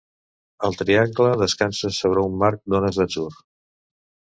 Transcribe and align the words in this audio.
El 0.69 0.77
triangle 0.79 1.29
descansa 1.43 1.95
sobre 2.01 2.27
un 2.33 2.37
mar 2.43 2.53
d'ones 2.63 3.03
d'atzur. 3.03 3.33